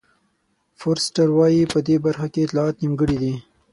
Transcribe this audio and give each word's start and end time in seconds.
فورسټر 0.79 1.27
وایي 1.37 1.63
په 1.73 1.79
دې 1.87 1.95
برخه 2.05 2.27
کې 2.33 2.41
اطلاعات 2.45 2.75
نیمګړي 2.83 3.17
دي. 3.23 3.33